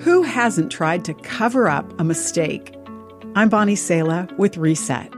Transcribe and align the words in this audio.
Who 0.00 0.22
hasn't 0.22 0.72
tried 0.72 1.04
to 1.04 1.12
cover 1.12 1.68
up 1.68 2.00
a 2.00 2.04
mistake? 2.04 2.74
I'm 3.34 3.50
Bonnie 3.50 3.76
Sala 3.76 4.28
with 4.38 4.56
Reset. 4.56 5.12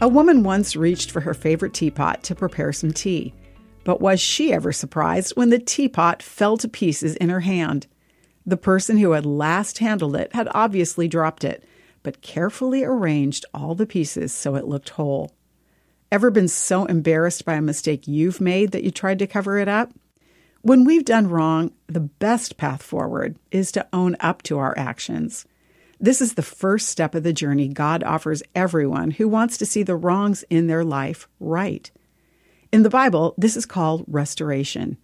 A 0.00 0.08
woman 0.08 0.42
once 0.42 0.74
reached 0.74 1.12
for 1.12 1.20
her 1.20 1.32
favorite 1.32 1.72
teapot 1.72 2.24
to 2.24 2.34
prepare 2.34 2.72
some 2.72 2.92
tea. 2.92 3.32
But 3.84 4.00
was 4.00 4.20
she 4.20 4.52
ever 4.52 4.72
surprised 4.72 5.36
when 5.36 5.50
the 5.50 5.60
teapot 5.60 6.20
fell 6.20 6.56
to 6.56 6.66
pieces 6.66 7.14
in 7.14 7.28
her 7.28 7.38
hand? 7.38 7.86
The 8.44 8.56
person 8.56 8.96
who 8.96 9.12
had 9.12 9.24
last 9.24 9.78
handled 9.78 10.16
it 10.16 10.34
had 10.34 10.48
obviously 10.50 11.06
dropped 11.06 11.44
it, 11.44 11.62
but 12.02 12.22
carefully 12.22 12.82
arranged 12.82 13.46
all 13.54 13.76
the 13.76 13.86
pieces 13.86 14.32
so 14.32 14.56
it 14.56 14.66
looked 14.66 14.88
whole. 14.88 15.30
Ever 16.10 16.32
been 16.32 16.48
so 16.48 16.86
embarrassed 16.86 17.44
by 17.44 17.54
a 17.54 17.62
mistake 17.62 18.08
you've 18.08 18.40
made 18.40 18.72
that 18.72 18.82
you 18.82 18.90
tried 18.90 19.20
to 19.20 19.28
cover 19.28 19.58
it 19.58 19.68
up? 19.68 19.92
When 20.62 20.84
we've 20.84 21.04
done 21.04 21.28
wrong, 21.28 21.70
the 21.86 22.00
best 22.00 22.56
path 22.56 22.82
forward 22.82 23.36
is 23.50 23.72
to 23.72 23.86
own 23.92 24.16
up 24.20 24.42
to 24.42 24.58
our 24.58 24.76
actions. 24.76 25.46
This 25.98 26.20
is 26.20 26.34
the 26.34 26.42
first 26.42 26.88
step 26.88 27.14
of 27.14 27.22
the 27.22 27.32
journey 27.32 27.68
God 27.68 28.02
offers 28.02 28.42
everyone 28.54 29.12
who 29.12 29.28
wants 29.28 29.56
to 29.58 29.66
see 29.66 29.82
the 29.82 29.96
wrongs 29.96 30.44
in 30.50 30.66
their 30.66 30.84
life 30.84 31.28
right. 31.40 31.90
In 32.72 32.82
the 32.82 32.90
Bible, 32.90 33.34
this 33.38 33.56
is 33.56 33.64
called 33.64 34.04
restoration. 34.06 34.98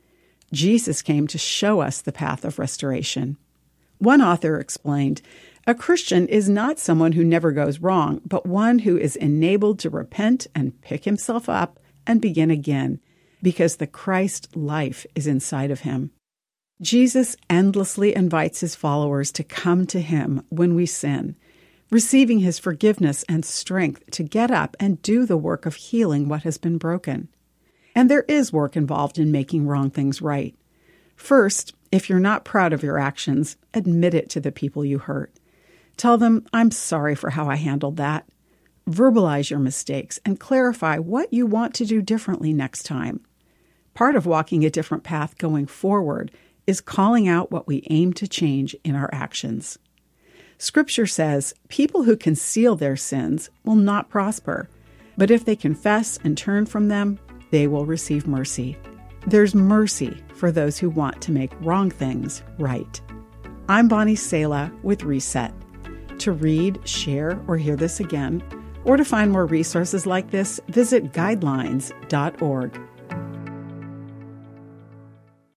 Jesus 0.53 1.01
came 1.01 1.27
to 1.29 1.39
show 1.39 1.81
us 1.81 2.03
the 2.03 2.13
path 2.13 2.45
of 2.45 2.59
restoration. 2.59 3.39
One 3.99 4.21
author 4.21 4.59
explained 4.59 5.23
A 5.67 5.75
Christian 5.75 6.29
is 6.29 6.49
not 6.49 6.79
someone 6.79 7.13
who 7.13 7.25
never 7.25 7.53
goes 7.53 7.79
wrong, 7.79 8.21
but 8.27 8.45
one 8.45 8.81
who 8.81 8.99
is 8.99 9.17
enabled 9.17 9.79
to 9.79 9.91
repent 9.91 10.47
and 10.55 10.79
pick 10.83 11.05
himself 11.05 11.49
up 11.49 11.79
and 12.07 12.21
begin 12.21 12.51
again, 12.51 13.01
because 13.43 13.77
the 13.77 13.87
Christ 13.87 14.55
life 14.57 15.07
is 15.15 15.27
inside 15.27 15.71
of 15.71 15.81
him. 15.81 16.11
Jesus 16.81 17.37
endlessly 17.49 18.15
invites 18.15 18.61
his 18.61 18.75
followers 18.75 19.31
to 19.33 19.45
come 19.45 19.87
to 19.87 20.01
him 20.01 20.45
when 20.49 20.75
we 20.75 20.87
sin, 20.87 21.37
receiving 21.91 22.41
his 22.41 22.59
forgiveness 22.59 23.25
and 23.29 23.45
strength 23.45 24.03
to 24.13 24.23
get 24.23 24.51
up 24.51 24.77
and 24.81 25.03
do 25.03 25.27
the 25.27 25.37
work 25.37 25.67
of 25.67 25.77
healing 25.77 26.29
what 26.29 26.43
has 26.43 26.59
been 26.59 26.79
broken. 26.79 27.29
And 27.95 28.11
there 28.11 28.25
is 28.27 28.53
work 28.53 28.77
involved 28.77 29.19
in 29.19 29.31
making 29.31 29.67
wrong 29.67 29.91
things 29.91 30.23
right. 30.23 30.57
First, 31.15 31.75
if 31.93 32.09
you're 32.09 32.19
not 32.19 32.45
proud 32.45 32.73
of 32.73 32.83
your 32.83 32.99
actions, 32.99 33.57
admit 33.75 34.15
it 34.15 34.31
to 34.31 34.41
the 34.41 34.51
people 34.51 34.85
you 34.85 34.99
hurt. 34.99 35.33
Tell 35.97 36.19
them, 36.19 36.47
I'm 36.53 36.71
sorry 36.71 37.15
for 37.15 37.31
how 37.31 37.49
I 37.49 37.57
handled 37.57 37.99
that. 37.99 38.27
Verbalize 38.89 39.51
your 39.51 39.61
mistakes 39.61 40.19
and 40.25 40.41
clarify 40.41 40.99
what 40.99 41.33
you 41.33 41.47
want 41.47 41.75
to 41.75 41.85
do 41.85 42.03
differently 42.03 42.53
next 42.53 42.85
time. 42.85 43.21
Part 43.95 44.17
of 44.17 44.27
walking 44.27 44.65
a 44.65 44.71
different 44.71 45.05
path 45.05 45.39
going 45.39 45.67
forward 45.67 46.33
is 46.67 46.81
calling 46.81 47.29
out 47.29 47.51
what 47.51 47.67
we 47.67 47.87
aim 47.91 48.13
to 48.15 48.29
change 48.29 48.77
in 48.85 48.95
our 48.95 49.11
actions. 49.13 49.79
Scripture 50.59 51.07
says 51.07 51.55
people 51.69 52.05
who 52.05 52.17
conceal 52.17 52.77
their 52.77 52.97
sins 52.97 53.51
will 53.65 53.75
not 53.75 54.09
prosper, 54.09 54.69
but 55.17 55.31
if 55.31 55.45
they 55.45 55.57
confess 55.57 56.19
and 56.23 56.39
turn 56.39 56.67
from 56.67 56.89
them, 56.89 57.19
they 57.51 57.67
will 57.67 57.85
receive 57.85 58.27
mercy. 58.27 58.77
There's 59.27 59.55
mercy 59.55 60.23
for 60.35 60.51
those 60.51 60.79
who 60.79 60.91
want 60.91 61.21
to 61.23 61.33
make 61.33 61.53
wrong 61.61 61.91
things 61.91 62.43
right. 62.59 63.01
I'm 63.69 63.89
Bonnie 63.89 64.17
Sala 64.17 64.73
with 64.83 65.05
Reset. 65.05 65.53
To 66.19 66.33
read, 66.33 66.87
share, 66.89 67.41
or 67.47 67.57
hear 67.57 67.77
this 67.77 68.01
again, 68.01 68.43
or 68.85 68.97
to 68.97 69.05
find 69.05 69.31
more 69.31 69.47
resources 69.47 70.07
like 70.07 70.31
this, 70.31 70.61
visit 70.69 71.13
guidelines.org. 71.13 72.81